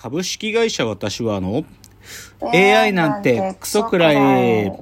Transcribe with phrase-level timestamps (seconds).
[0.00, 1.64] 株式会社私はあの
[2.54, 4.72] AI なんてクソくらい。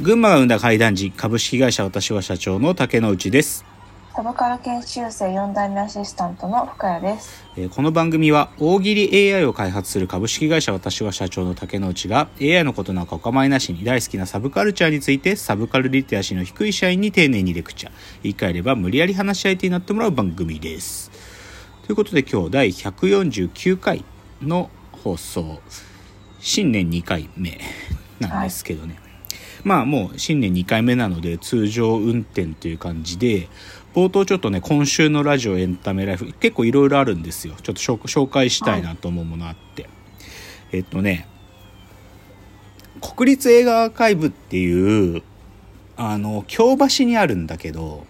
[0.00, 3.71] 群馬が生んだ怪談時株式会社私は社長の竹之内です
[4.14, 7.46] サブカル研修生4代目アシスタントの深谷です。
[7.56, 17.92] えーこの番組は大喜利 AI を開発する株式会社私は社長の竹之内が AI のことなんかお構いなしに大好きなサブカルチャーについてサブカルリテラシーの低い社員に丁寧にレクチャー。
[18.22, 21.10] 言い換えれば無理やり話し相手になってもらう番組です。
[21.86, 24.04] ということで今日第149回
[24.42, 25.62] の放送。
[26.38, 27.58] 新年2回目
[28.20, 28.98] なんですけどね、
[29.64, 33.48] まあもう新年2回目なので通常運転という感じで
[33.94, 39.88] 冒頭ちょっとね今週のラジオエンタメライフ結構いろいろあるんですよちょっと紹紹介したいなと思うものあって、
[40.72, 41.28] えっとね
[43.00, 45.22] 国立映画アーカイブっていう
[45.96, 48.06] あの京橋にあるんだけど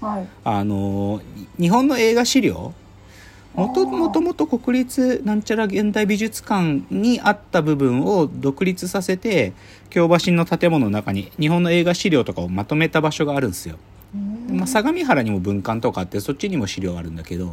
[0.00, 0.28] はい。
[0.44, 1.20] あの
[1.58, 2.74] 日本の映画資料
[3.54, 9.54] もともともと国立なんちゃら現代美術館にあった部分を独立させて
[9.88, 13.78] 京橋の建物の中に日本の映画資料とかをまとめた場所があるんですよ。
[14.56, 17.52] まあ、相模原にも文館とかあってそっちにも資料があるんだけどは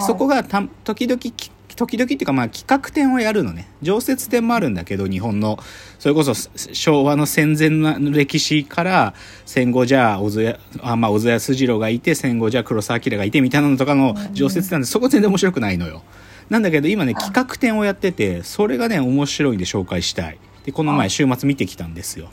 [0.00, 0.06] い。
[0.06, 3.68] そこがた時々き時々っていうかまあ企画展をやるのね。
[3.82, 5.58] 常設展もあるんだけど日本の。
[5.98, 6.34] それこそ
[6.72, 16.02] 昭和の戦前の歴史から戦後じゃあ小津やあ、まあ、小津郎がいて戦後じゃあ黒澤明がいてみたいなのとかの常設展でそこ全然面白くないのよ。
[16.48, 20.38] なんだけど今ね企画展をやっててそれがね面白いんで紹介したい。
[20.64, 22.30] でこの前週末見てきたんですよ。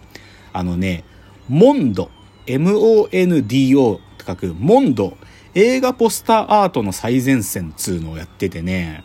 [0.53, 1.03] あのね
[1.50, 2.11] モンド。
[2.47, 5.17] MONDO って書くモンド。
[5.53, 9.03] 映画ポスターアートの最前線っつうのをやっててね。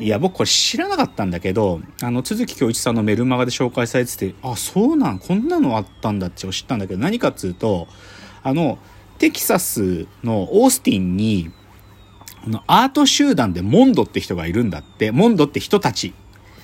[0.00, 7.86] いや僕これ知らなかったんだけどあの都築恭一さんのメルマガで紹介されててあそうなんこんなのあったんだって知ったんだけど何かっつうと
[8.42, 8.78] あの
[9.18, 11.52] テキサスのオースティンに
[12.44, 15.12] あのアート集団でモンドって人がいるんだって。
[15.12, 16.12] モンドって人たち。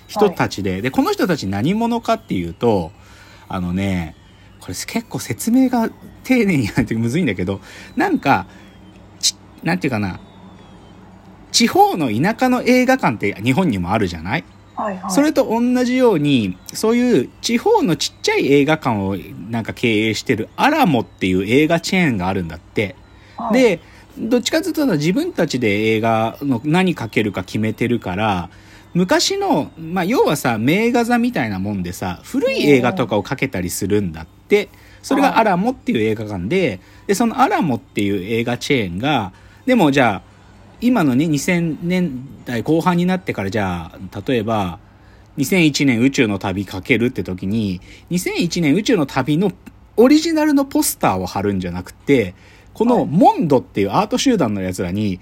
[0.08, 2.92] 人たちで、でこの人たち何者かっていうと
[3.46, 4.16] あのね
[4.68, 5.88] これ結構説明が
[6.24, 7.62] 丁寧にやらないとむずいんだけど
[7.96, 8.46] なんか
[9.18, 10.20] ちなんていうかな
[11.52, 14.44] 地方の田舎の映画館って日本にもあるじゃない？
[14.74, 15.10] はいはい。
[15.10, 19.16] それと同じようにそういう地方のちっちゃい映画館を
[19.48, 22.94] なんか経営してるアラモっていう映画チェーンがあるんだって。
[23.38, 23.80] はい、で
[24.18, 28.50] どっちかというと自分たちで映画の何かけるか決めてるから
[28.92, 34.37] 昔の、まあ、要はさ名画座みたいなもんでさ古い映画とかをかけたりするんだって
[35.02, 39.32] それがアラモっていう映画館ででそのアラモっていう映画チェーンが
[39.66, 40.28] でもじゃあ
[40.80, 44.78] 今のね2000年代後半になってからじゃあ例えば
[45.38, 49.52] 2001年宇宙の旅かけるって時に2001年宇宙の旅の
[49.96, 52.34] オリジナルのポスターを貼るんじゃなくて
[52.74, 55.18] このモンドっていうアート集団のやつらに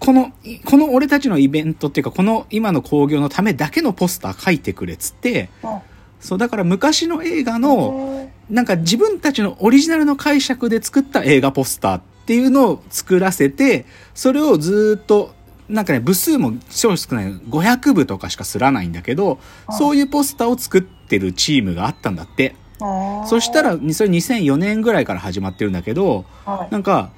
[0.00, 0.32] この
[0.64, 5.80] この俺たちのイベントっていうかこの今の興行のためだけのポスター書いてくれっつってあ。
[6.20, 15.34] そうだから昔の映画のへなんか自分たちのオリジナルの解釈で作った映画ポスターっていうのを作らせてそれをずーっと
[15.68, 19.38] なんかね部数も超少ない500部とかしかすらないんだけど
[19.70, 22.54] そういうポスターを作ってるチームがあったんだって。
[22.80, 26.72] ーそしたらそれ2004年ぐらいから始まってるんだけどはい。
[26.72, 27.10] なんか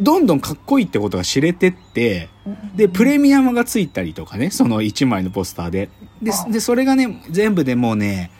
[0.00, 2.28] どんどんかっこいいってことが知れてって
[2.74, 5.88] でプレミアムがついたりとかねその1枚のポスターで。
[6.20, 6.50] であ。
[6.50, 8.30] でそれがね全部でもうね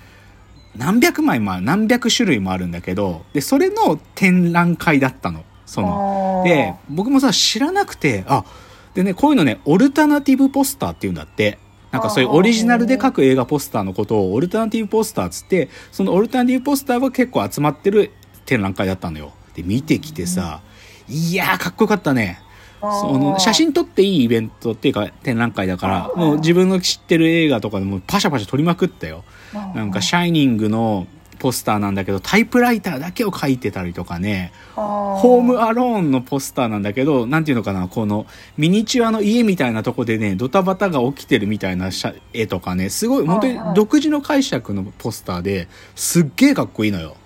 [0.78, 5.44] 何百枚もある何百種類もあるんだけどでそれの展覧会だったの。
[5.64, 6.42] その。
[6.44, 8.44] で僕もさ知らなくてあ
[8.94, 11.58] でねこういうのねオルタナティブポスターっていうんだって。
[11.92, 18.10] なんかそういうオリジナルで描く映画ポスターのことをオルタナティブポスターっつってそのオルタナティブポスターは結構集まってる
[18.44, 19.32] 展覧会だったのよ。
[19.54, 20.60] で見てきてさ
[21.08, 22.40] いやーかっこよかったね
[23.00, 29.24] その写真撮っていいイベントっていうか展覧会だからもう自分の知ってる映画とかでもパシャパシャ撮りまくったよ。
[29.74, 31.06] なんか「シャイニング」の
[31.38, 34.52] ポスターなんだけどタイプライターだけを書いてたりとかね。
[34.74, 42.90] ホホームアローンのポスターなんだけどなんていうのかなこのミニチュアの家みたいなとこでねドタバタが起きてるみたいな写絵とかね。
[42.90, 47.16] すごい本当に独自の解釈のポスターですっげえかっこいいのよ。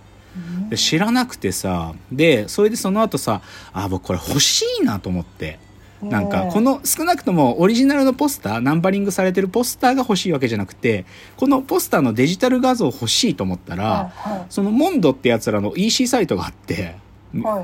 [0.68, 3.42] で知らなくてさでそれでその後さ
[3.72, 5.58] あ僕これ欲しいなと思って。
[6.02, 11.04] なんかこの少なくともオリジナルのポスターナンバリングされてるポスターが欲しいわけじゃなくて
[11.36, 14.10] このポスターのデジタル画像欲しいと思ったら
[14.48, 16.96] そのモンドってやつらの EC サイトがあって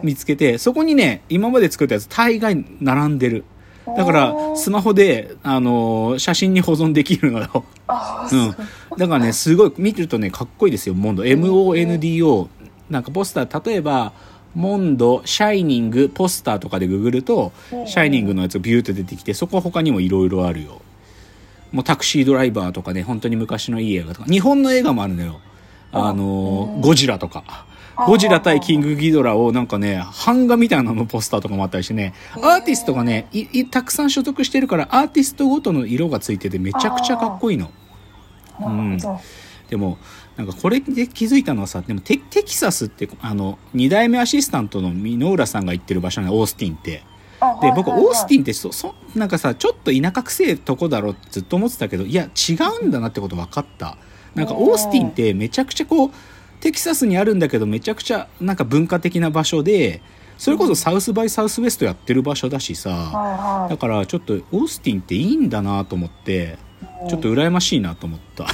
[0.02, 3.44] 見つけてそこにね今まで作ったやつ大概並んでる。
[3.96, 7.64] だからスマホで、あのー写真に保存できるのよ。
[7.86, 8.50] あうん、
[8.98, 11.22] だからねすごい見てるとねかっこいいですよモンド。
[11.22, 12.48] MONDO
[12.90, 14.12] なんかポスター例えば
[14.56, 17.52] モンド、シャイニング、ポスターとかでググると、
[17.84, 20.80] シャイニングのやつがビューって出てきて、そこは他にもいろいろあるよ。
[21.72, 25.40] もうタクシードライバーとかね、本当に昔のいい映画とか、日本の映画もあるのよ。
[25.92, 27.66] あの、ゴジラとか。
[28.06, 37.70] ゴジラ対キングギドラをなんかね、版画みたいなのポスターとかもあったりしてね、アーティストがね、いいたくさん所得してるから、アーティストごとの色がついててめちゃくちゃかっこいいの。
[38.60, 38.98] うん。
[39.68, 39.98] でも、
[40.36, 47.02] なんかこれで気づいたのはさ、でもテテキサスって、あの、二代目アシスタントの箕浦さんが行ってる場所なのオースティンって。
[47.62, 53.96] で、僕、オースティンってそ、そ、なんかさ、ちょっと田舎くせえとこだろってずっと思ってたけど、いや、違うんだなってこと分かった。
[54.34, 56.10] なんか、オースティンってめちゃくちゃこう、
[56.60, 60.02] テキサスにあるんだけど、めちゃくちゃなんか文化的な場所で、
[60.38, 66.58] それこそサウスバイサウスウェストやってる場所だしさ、だからちょっとオースティンっていいんだなと思って、
[67.08, 68.44] ちょっと羨ましいなと思った。
[68.46, 68.48] っ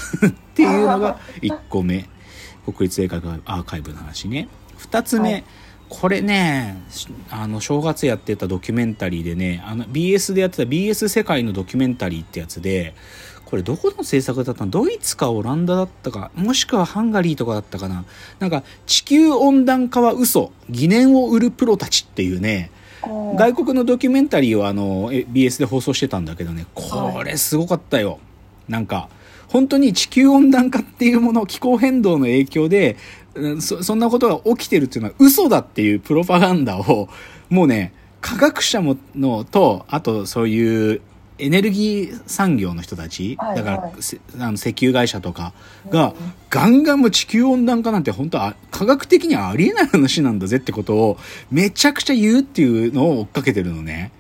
[0.55, 2.09] ていうのが 1個目。
[2.65, 4.49] 国立映画アーカイブの話ね。
[4.79, 5.45] 2つ目、はい。
[5.89, 6.83] これね
[7.31, 12.95] あの正月やってたドキュメンタリーでねあの BS でやってた BS 世界のドキュメンタリーってやつで
[13.45, 14.71] これどこの制作だったの？
[14.71, 18.07] ドイツかオランダだったかもしくはハンガリーとかだったかな？
[18.39, 22.71] なんか地球温暖化は嘘疑念を売るプロたちっていうね
[23.37, 26.65] 外国のドキュメンタリーをあのえ BS で放送してたんだけどね。
[26.75, 28.19] これすごかったよ、
[28.73, 29.09] なんか
[29.49, 32.97] 本当に地球温暖化っていうもの気候変動の影響で
[33.35, 37.09] うんそそんなことが起きてるっていうのは嘘だっていうプロパガンダを
[37.51, 37.93] もうね
[38.23, 41.03] 科学者ものとあとそういう
[41.39, 43.93] エネルギー産業の人たち、はいだから、
[44.47, 45.53] あの石油会社とか
[45.91, 46.15] が、
[46.51, 51.19] ガンガンもう地球温暖化なんて本当は科学的にはありえない話なんだぜってことを
[51.51, 54.13] めちゃくちゃ言うっていうのを追っかけてるのね。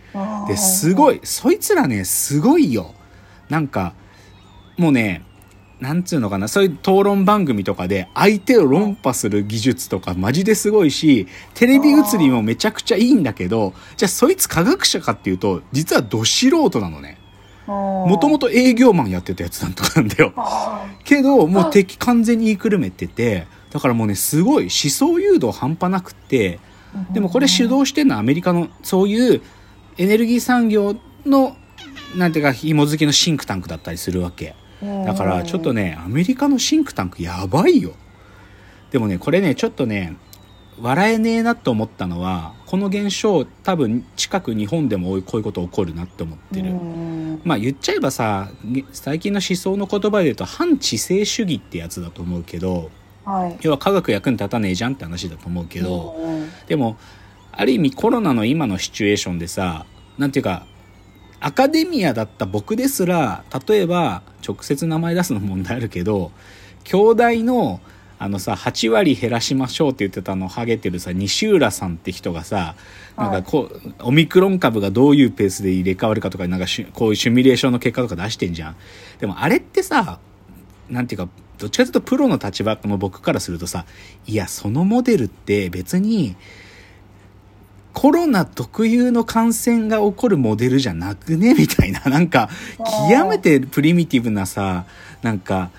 [0.48, 1.16] ですごい。
[1.16, 2.92] い、そいつらね、すごいよ。
[3.48, 3.94] なんか、
[4.82, 5.22] もうね、
[5.78, 17.18] なんつうのかな、そういう討論番組とかで相手を論破する技術とかマジですごいし、テレビ映りもめちゃくちゃいいんだけど、じゃあそいつ科学者かっていうと、実はど素人なのね。
[17.68, 18.48] もともと。
[18.48, 20.34] と営業マンやってたやつなんとかなんだよ。
[21.04, 26.58] けど、もう敵完全に言いくるめてて、だからもうね、すごい思想誘導半端なくって、
[27.12, 29.42] でもこれ主導してるのはアメリカのそういう
[29.96, 31.56] エネルギー産業の
[32.16, 34.54] なんていうか紐付きのシンクタンクだったりするわけ
[35.06, 37.92] だからちょっとねアメリカのシンクタンクやばいよ。
[38.90, 40.16] でもねこれねちょっとね
[40.80, 46.72] 笑えねえなと思ったのはこの現象多分近く日本でもこういうこと起こるなって思ってる。
[47.44, 48.50] まあ言っちゃえばさ
[48.92, 52.90] 最近の思想の言葉で言うと反知性主義ってやつだと思うけど
[53.24, 53.56] はい。
[53.62, 56.48] 要は科学役に立たねえじゃんって話だと思うけど、うん。
[56.66, 56.96] でも
[57.52, 59.86] ある意味コロナの今のシチュエーションでさ
[60.18, 60.66] なんていうか
[61.44, 66.30] アカデミアだった僕ですら例えば直接名前出すの問題あるけど
[66.84, 67.80] 兄弟の
[68.20, 72.76] あのさ8割減らしましょうって言ってたのハゲてるさ西浦さんって人がさ
[73.16, 78.76] なんかこう、オミクロン株がどういうペースで入れ替わるかとかなんかしこういうシミュレーションの結果とか出してんじゃん。
[79.18, 80.20] でもあれってさ
[80.88, 81.28] なんていうか
[81.58, 83.86] どっちかというとプロの立場の僕からするとさ
[84.26, 86.36] いやそのモデルって別に
[87.92, 91.54] コロナ特有の感染が起こるモデルじゃなくね？
[91.54, 92.00] みたいな。
[92.10, 92.48] なんか
[93.10, 94.84] 極めてプリミティブなさ
[95.22, 95.70] なんか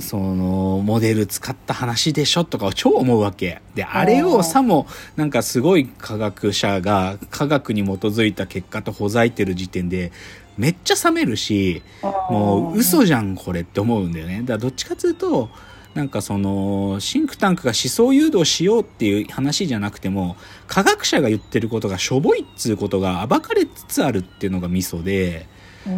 [0.00, 2.44] そのモデル使った話でしょ？
[2.44, 3.60] とかを超思うわけ。
[3.74, 4.86] であれをさも
[5.16, 10.10] なんかすごい科学者が科学に基づいた結果とほざいてる時点で
[10.58, 11.82] めっちゃ冷めるし
[12.30, 14.40] もう嘘じゃんこれって思うんだよね。
[14.40, 15.48] だからどっちかというと
[15.94, 20.36] なんかそのシンクタンクが思想誘導しようっていう話じゃなくても
[20.66, 25.46] 科学者が言ってることがしょぼいっつうことが暴かれつつあるっていうのがミソで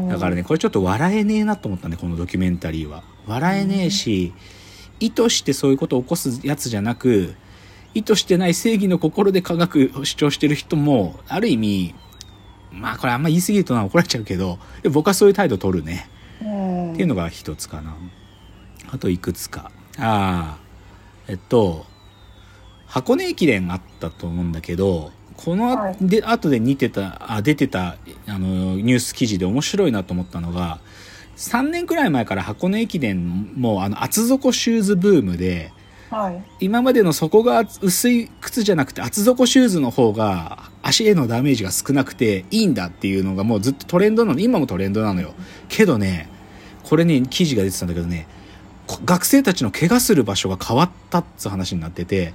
[0.09, 3.05] だからねこれちょっと笑えねえなと思ったねこのドキュメンタリーは。
[3.27, 4.35] 笑えねえし
[5.01, 7.35] 意図してそういうことを起こすやつじゃなく
[7.93, 11.95] 意図してない正義の心で科学を主張してる人もある意味
[12.71, 14.59] まあこれあんま言い過ぎるとな怒られちゃうけど
[14.91, 16.09] 僕はそういう態度取るね。
[16.43, 16.93] うん。
[16.93, 17.97] っていうのが一つかな。
[18.93, 20.67] あといくつかああ。
[21.29, 21.87] えっと
[22.87, 25.97] 箱根駅伝あったと思うんだけどこのあ、はい。
[26.01, 30.79] で後で似てたあ出てたあのニュース記事で面白いなと思ったのが
[31.37, 35.73] 3年くらい前から箱根駅伝もあの厚底シューズブームで
[36.11, 36.43] はい。
[36.61, 44.39] 今までの底が薄い靴じゃなくて厚底シューズの方が足へのダメージが少なくていいんだっていうのがもうずっとトレンドなの。
[44.39, 45.35] 今もトレンドなのよ。
[45.69, 46.29] けどね
[46.85, 48.36] これね記事が出てたんだけどねこ
[49.05, 52.35] 学生たちの怪我する場所が変わったっつう話になってて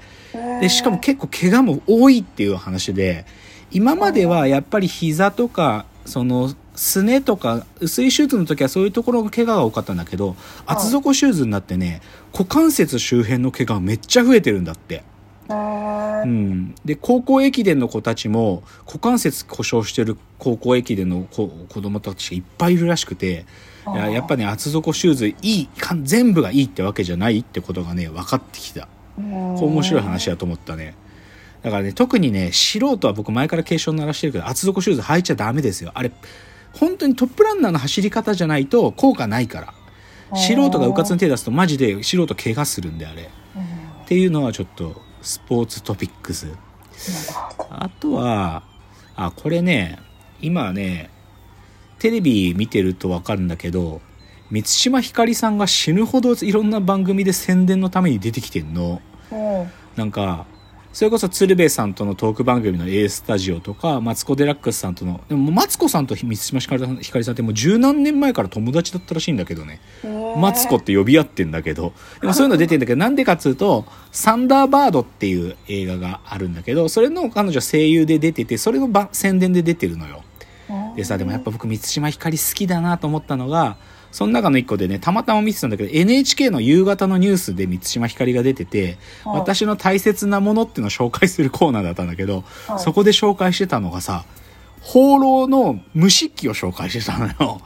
[0.59, 3.25] でしかも結構怪我も多いっていう話で
[3.71, 12.01] 今まではやっぱり膝とかそのすねとか薄いシューズの時はそういうところが怪我が多かったんだけど厚底シューズになってね
[12.33, 15.03] 股関節周辺の怪我がめっちゃ増えてるんだって。
[15.49, 23.45] うん、で高校駅伝の子たちも股関節故障してる高校駅伝の子子供たちがいっぱいいるらしくて
[23.93, 25.69] いややっぱね厚底シューズいい
[26.01, 28.87] 全部がいいってわけじゃないってことがね分かってきた。
[29.17, 30.95] 面白い話だと思ったね。
[31.61, 35.91] だからね特にね素人は僕前から警鐘鳴らしてるけど厚底シューズ履いちゃダメですよ。
[35.93, 36.11] あれ
[36.73, 39.73] 本当にトップランナーの走り方じゃないと効果ないから。
[40.35, 43.29] 素人がうかつに手出すとマジで素人怪我するんであれ。
[43.55, 43.61] うん。
[44.03, 46.47] っていうのはちょっとスポーツトピックス。
[47.69, 48.63] あとは
[49.15, 49.99] あこれね
[50.41, 51.09] 今ね
[51.99, 54.01] テレビ見てると分かるんだけど
[54.49, 59.01] 満島ひかりさんが死ぬほどいろんな番組で宣伝のために出てきてんの。
[59.31, 59.35] う。
[59.35, 60.45] んなんか
[60.93, 69.79] それこそ鶴瓶さんとのトーク番組の A スタジオとかマツコ・デラックスさんとのでもマツコさんと満島ひかりさんってもう十何年前から友達だったらしいんだけどね。
[70.37, 80.23] マツコって呼び合ってんだけど、でもそういうの出てんだけど、なんでかっつうと、サンダーバードっていう映画があるんだけど、それの彼女声優で出てて、それのば宣伝で出てるのよ。
[80.95, 83.77] でさ、でもやっぱ僕、満島ひかり好きだなと思ったのが、
[84.11, 94.25] その中の一個でね、たまたま見てたんだけど、NHK の夕方のニュースで満島ひかりが出てて、はい私の大切なものっていうのを紹介するコーナーだったんだけど、はいそこで紹介してたのがさ、
[94.81, 97.61] 放浪の蒸し器を紹介してたのよ。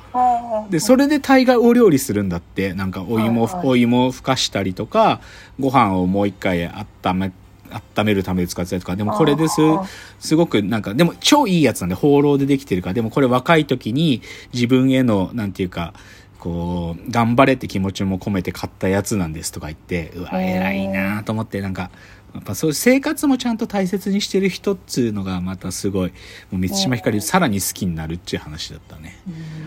[0.69, 2.73] で、それで大概お料理するんだって。
[2.73, 5.21] なんかお芋、はいはいお芋をふかしたりとか、
[5.59, 7.31] ご飯をもう一回温め、
[7.97, 8.95] 温めるために使ってたりとか。
[8.95, 9.55] でもこれです
[10.19, 12.93] すごくなんか、でも超いいやつなんで、放浪でできてるから。
[12.93, 14.21] でもこれ若い時に
[14.53, 15.93] 自分への、なんていうか、
[16.39, 21.89] こう、頑張れって気持ちも込めて買ったやつなんですとか言って、うわ、偉いなと思って、なんか、
[22.35, 26.13] やっぱそういう生活もちゃんと大切にしてる人っつうのがまたすごい、も
[26.53, 29.17] う満島ひかりさらに好きになるっていう話だったね。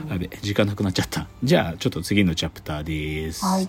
[0.09, 1.27] やべ、時間なくなっちゃった。
[1.43, 3.45] じゃあ、ちょっと次のチャプターです。
[3.45, 3.69] はい